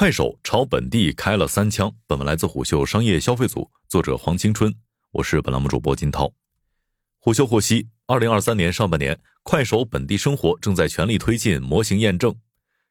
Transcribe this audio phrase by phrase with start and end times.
[0.00, 1.94] 快手朝本地开了三枪。
[2.06, 4.74] 本文来自虎嗅商业消费组，作者黄青春，
[5.10, 6.32] 我是本栏目主播金涛。
[7.18, 12.34] 虎嗅获悉，二零二三年上半年，快手本地生活正在全力推进模型验证。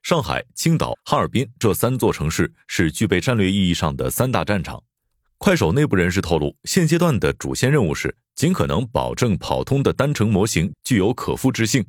[0.04, 4.84] 上海、青岛、哈尔滨这三座城市是具备战略意义上的三大战场。
[5.39, 11.84] 快手内部人士透露，现阶段的主线任务是尽可能保证跑通的单程模型具有可复制性。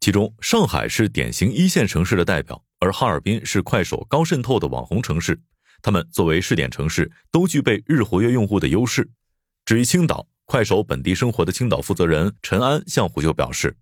[0.00, 2.60] 其中，上海是典型一线城市的代表。
[2.84, 5.40] 而哈尔滨是快手高渗透的网红城市，
[5.80, 9.10] 他们作为试点城市，都具备日活跃用户的优势。
[9.64, 13.74] 至于青岛，快手本地生活的青岛负责人陈安向虎嗅表示，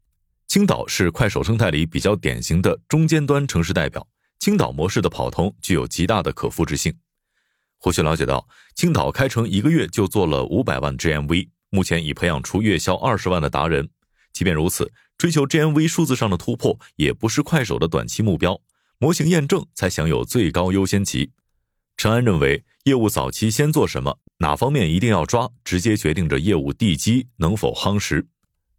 [0.47, 4.07] 青岛是快手生态里比较典型的中间端城市代表，
[4.39, 6.97] 青岛模式的跑通具有极大的可复制性。
[7.79, 8.47] 虎嗅了解到，
[8.77, 13.91] 青岛开城一个月就做了五百万 GMV，目前已培养出月销二十万的达人。
[14.33, 18.61] 即便如此，追求 GMV 数字上的突破，也不是快手的短期目标。
[19.03, 21.33] 模型验证才享有最高优先级。
[21.97, 28.25] 陈安认为，业务早期先做什么，哪方面一定要抓，直接决定着业务地基能否夯实。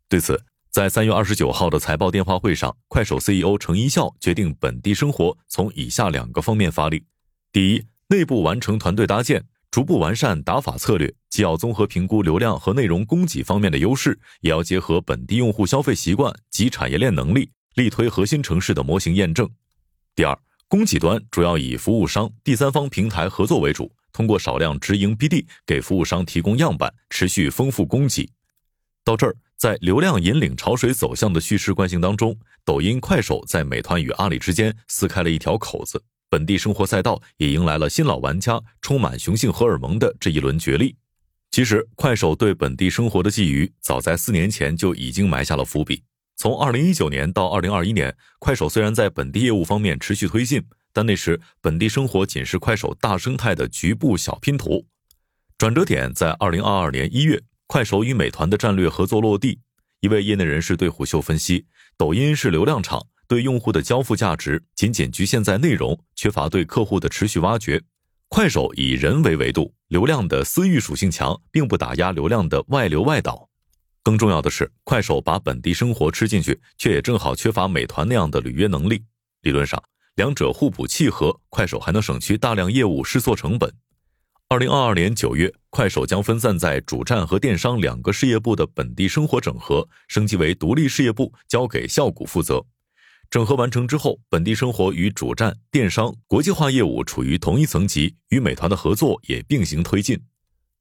[0.07, 7.03] 对此，在三月二十九号的财报电话会上，快手 CEO 程一笑决定本地生活从以下两个方面发力：
[7.51, 19.49] 第一，内部完成团队搭建，逐步完善打法策略，既要综合评估流量和内容供给方面的优势，也要结合本地用户消费习惯及产业链能力，力推核心城市的模型验证。
[20.15, 28.29] 第二，供给端主要以服务商、第三方平台合作为主，通过少量直营 BD 给服务商提供样板，持续丰富供给。
[29.03, 40.95] 到这儿，在流量引领潮水走向的叙事惯性当中，抖音、快手在美团与阿里之间撕开了一条口子，本地生活赛道也迎来了新老玩家充满雄性荷尔蒙的这一轮角力。
[41.49, 46.03] 其实，快手对本地生活的觊觎，早在四年前就已经埋下了伏笔。
[46.35, 54.85] 从二零一九年到二零二一年，快手虽然在本地业务方面持续推进，但那时本地生活仅是快手大生态的局部小拼图。
[55.57, 59.59] 转折点在二零二二年一月，快手与美团的战略合作落地。
[60.01, 61.65] 一位业内人士对虎嗅分析，
[61.95, 67.81] 抖音是流量场，对用户的交付价值仅仅局限在内容，缺乏对客户的持续挖掘。
[68.27, 73.47] 快手以人为维度，流量的私域属性强，并不打压流量的外流外导。
[74.03, 79.01] 更重要的是，快手把本地生活吃进去，却也正好缺乏美团那样的履约能力。
[79.41, 79.81] 理论上，
[80.15, 83.73] 两者互补契合，快手还能省去大量业务试错成本。
[84.49, 92.63] 二零二二年九月，快手将分散在主站和电商两个事业部的本地生活整合升级为独立事业部，交给效谷负责。
[93.29, 100.21] 整合完成之后，本地生活与主站、电商、国际化业务处于同一层级，与美团的合作也并行推进。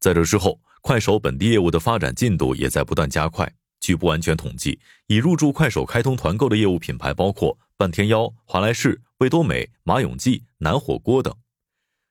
[0.02, 0.60] 在这之后。
[0.84, 3.48] 快手本地业务的发展进度也在不断加快。
[3.78, 11.32] 据不完全统计，已入驻快手开通团购的业务品牌包括半天妖、华莱士、味多美、马永记、南火锅等。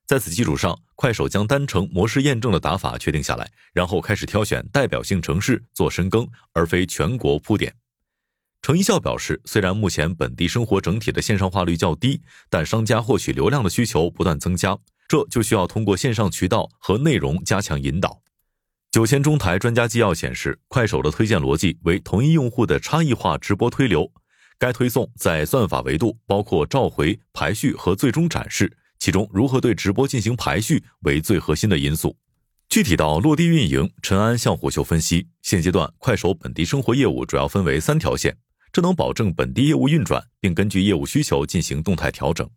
[0.08, 7.76] 在此基础上，快手将单程模式验证的打法确定下来，然后开始挑选代表性城市做深耕，而非全国铺点。
[8.62, 14.78] 程一笑表示，虽然目前本地生活整体的线上化率较低，但商家获取流量的需求不断增加，
[15.12, 18.22] 这就需要通过线上渠道和内容加强引导。
[18.92, 24.10] 九千中台专家纪要显示，快手的推荐逻辑为同一用户的差异化直播推流。
[24.58, 32.16] 该推送在算法维度包括召回、排序和最终展示，其中如何对直播进行排序为最核心的因素。
[32.70, 38.38] 具体到落地运营，陈安向虎嗅分析，现阶段快手本地生活业务主要分为三条线，
[38.72, 42.50] 这能保证本地业务运转，并根据业务需求进行动态调整。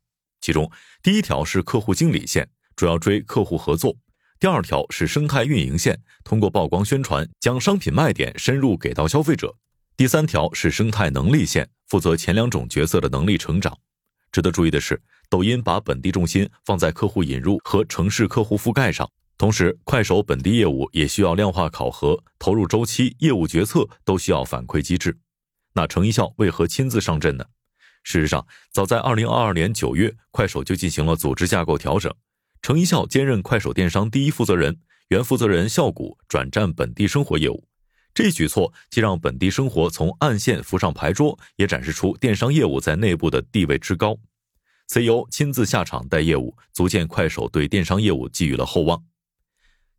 [0.44, 0.70] 其中，
[1.02, 2.46] 第一条是客户经理线，
[2.76, 3.96] 主要追客户合作。
[4.38, 9.56] 第二条是生态运营线，通过曝光宣传，将商品卖点深入给到消费者。
[9.96, 13.74] 第三条是生态能力线，负责前两种角色的能力成长。
[14.30, 15.00] 值得注意的是，
[15.30, 25.16] 抖音把本地重心放在客户引入和城市客户覆盖上，同时快手本地业务也需要量化考核，投入周期、业务决策都需要反馈机制。
[25.72, 27.46] 那程一笑为何亲自上阵呢？
[28.04, 32.14] 事实上，早在二零二二年九月，快手就进行了组织架构调整。
[32.62, 34.78] 程一笑兼任快手电商第一负责人，
[35.08, 37.66] 原负责人笑谷转战本地生活业务。
[38.12, 44.16] 这一举措既让本地生活从暗线浮上牌桌，也展示出电商业务在内部的地位之高。
[44.86, 49.02] CEO 亲自下场带业务，足见快手对电商业务寄予了厚望。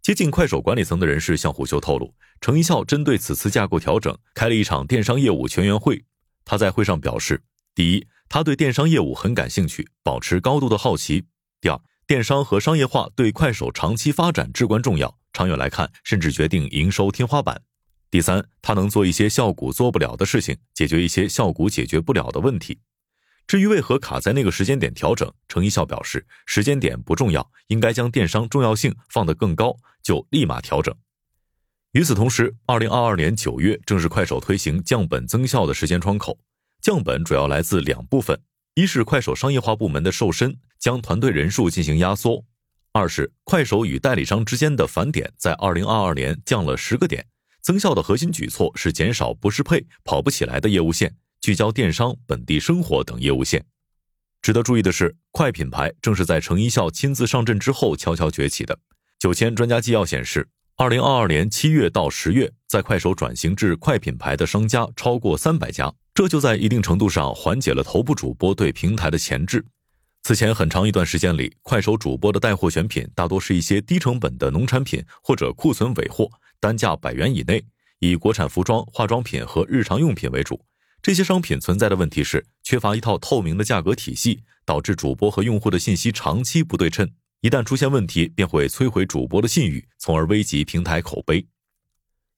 [0.01, 6.05] 接近快手管理层的人士向虎嗅透露，程一笑针对此次架构调整，开了一场电商业务全员会。
[6.45, 7.41] 他在会上表示：
[7.75, 11.25] 第一，他对电商业务很感兴趣，保持高度的好奇；
[11.61, 11.79] 第二。
[12.07, 17.63] 电商和商业化对快手长期发展至关重要，长远来看，甚至决定营收天花板。
[18.11, 22.79] 第三，他能做一些效果做不了的事情，解决一些效果解决不了的问题。
[23.47, 30.95] 至于为何卡在那个时间点调整，程一笑表示时间点不重要，应该将电商重要性放得更高，就立马调整。
[31.93, 36.37] 与此同时，二零二二年九月正是快手推行降本增效的时间窗口。
[36.85, 38.39] 降本主要来自两部分：
[38.75, 42.45] 一是快手商业化部门的瘦身，将团队人数进行压缩；
[42.91, 47.25] 二是快手与代理商之间的返点在二零二二年降了十个点。
[47.59, 53.65] 增效的核心举措是减少不适配、跑不起来的业务线，聚焦电商、本地生活等业务线。
[54.43, 58.77] 值得注意的是，快品牌正是在程一笑亲自上阵之后悄悄崛起的。
[59.17, 60.47] 九千专家纪要显示。
[60.77, 69.65] 二零二二年七月到十月，在快手转型至快品牌的商家超过三百家，这就在一定程度上缓解了头部主播对平台的钳制。
[70.23, 76.29] 此前很长一段时间里，快手主播的带货选品大多是一些低成本的农产品或者库存尾货，
[76.61, 77.61] 单价百元以内，
[77.99, 80.63] 以国产服装、化妆品和日常用品为主。
[81.01, 87.11] 这些商品存在的问题是缺乏一套透明的价格体系，导致主播和用户的信息长期不对称。
[87.41, 91.45] 一旦出现问题，便会摧毁主播的信誉，从而危及平台口碑。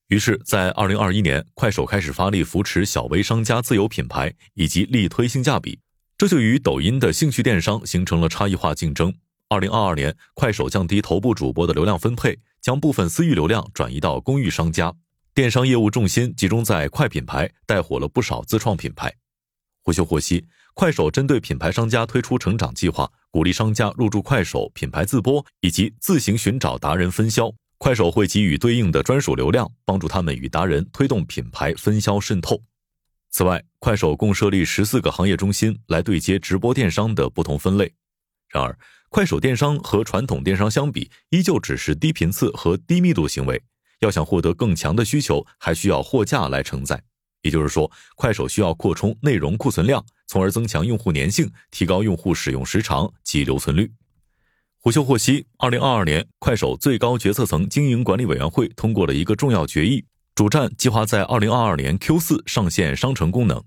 [0.07, 5.77] 于是，在二零二一年，快手开始发力扶持小微商家自有品牌，以及力推性价比，
[6.17, 9.13] 这就与抖音的兴趣电商形成了差异化竞争。
[9.49, 14.93] 二零二二年，快手降低头部主播的流量分配，将部分私域流量转移到公域商家，
[15.33, 19.13] 电商业务重心集中在快品牌，带火了不少自创品牌。
[19.83, 20.45] 胡秀获悉。
[20.73, 27.51] 快手针对品牌商家推出成长计划，鼓励商家入驻快手品牌自播以及自行寻找达人分销。
[27.77, 32.61] 快手会给予对应的专属流量，帮助他们与达人推动品牌分销渗透。
[33.29, 37.93] 此外，快手共设立十四个行业中心来对接直播电商的不同分类。
[38.49, 38.77] 然而，
[39.09, 43.61] 快手电商和传统电商相比，依旧只是低频次和低密度行为。
[43.99, 47.01] 要想获得更强的需求，还需要货架来承载。
[47.43, 50.03] 也就是说，快手需要扩充内容库存量。
[50.25, 53.91] 从而增强用户粘性，提高用户使用时长及留存率。
[54.79, 63.61] 虎嗅获悉，二零二二年，快手最高决策层经营管理委员会通过了一个重要决议，主站计划在二零二二年 Q 四上线商城功能。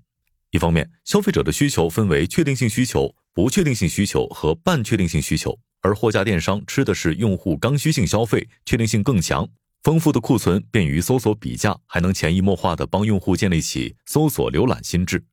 [0.51, 9.47] 一方面，消费者的需求分为确定性需求、不确定性需求和半确定性需求，而货架电商吃的是用户刚需性消费，确定性更强，
[9.83, 15.23] 丰富的库存便于搜索比价，还能潜移默化的帮用户建立起搜索浏览心智。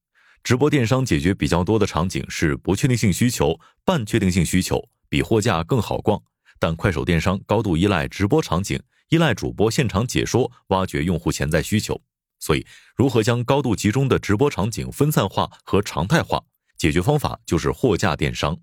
[0.44, 6.20] 直播电商解决比较多的场景是不确定性需求、半确定性需求，比货架更好逛。
[6.58, 12.00] 但快手电商高度依赖直播场景，依赖主播现场解说，挖掘用户潜在需求。
[12.40, 12.66] 所以，
[12.96, 16.43] 如何将高度集中的直播场景分散化和常态化？
[16.76, 18.56] 解决方法就是货架电商。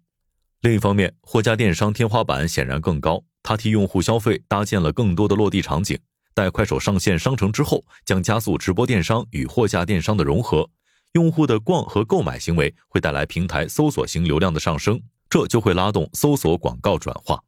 [0.61, 5.99] 另一方面，货架电商天花板显然更高，它替用户消费搭建了更多的落地场景。
[6.33, 10.69] 待快手上线商城之后，将加速直播电商与货架电商的融合。
[11.13, 15.01] 用户的逛和购买行为会带来平台搜索型流量的上升，
[15.35, 17.43] 这就会拉动搜索广告转化。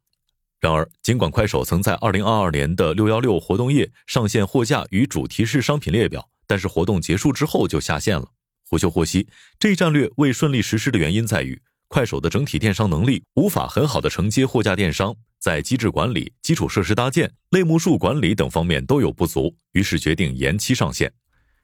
[0.60, 8.28] 然而，尽管快手曾在二零二二年的六幺六活动夜上线货架与主题式商品列表，但是活动结束之后就下线了。
[8.68, 9.26] 胡秀获悉，
[9.58, 11.58] 这一战略未顺利实施的原因在于，
[11.88, 21.10] 快手的整体电商能力无法很好的承接货架电商，在机制管理、基础设施搭建、类目数管理等方面都有不足，于是决定延期上线。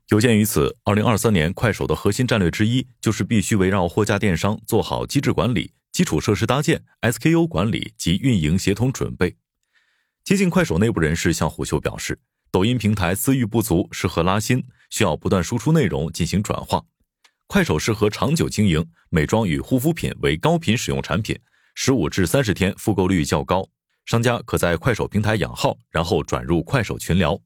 [0.08, 9.36] 有鉴于此，二零二三年快手的核心战略之一就是必须围绕货架电商做好机制管理、基础设施搭建、SKU 管理及运营协同准备。
[10.24, 12.18] 接近快手内部人士向虎嗅表示，
[12.50, 16.82] 抖音平台私域不足，适合拉新，需要不断输出内容进行转化。
[17.46, 21.38] 快手适合长久经营，美妆与护肤品为高频使用产品，
[21.76, 23.68] 十五至三十天复购率较高，
[24.04, 27.40] 商家可在快手平台养号，然后转入快手群聊。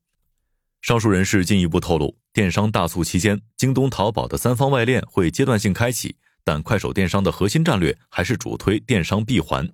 [0.80, 6.16] 上述人士进一步透露，电商大促期间，京东、淘宝的三方外链会阶段性开启，
[6.48, 9.68] 但快手电商的核心战略还是主推电商闭环。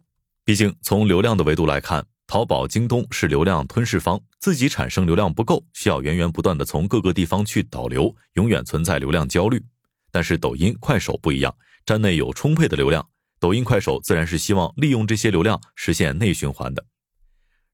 [0.45, 9.64] 毕竟，从流量的维度来看，淘宝、京东是流量吞噬方，自己产生流量不够，需要源源不断的从各个地方去导流，永远存在流量焦虑。
[10.11, 11.54] 但是抖音、快手不一样，
[11.87, 16.85] 站内有充沛的流量，抖音、快手自然是希望利用这些流量实现内循环的。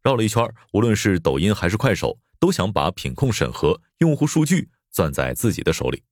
[0.03, 2.19] 绕了一圈，无论是抖音还是快手。
[2.39, 6.03] 都想把品控审核、用户数据攥在自己的手里。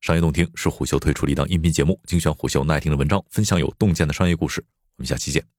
[0.00, 4.64] 商业洞听是虎嗅推出的一档音频节目，精选虎嗅耐听的文章，分享有洞见的商业故事。
[4.96, 5.55] 我们下期见。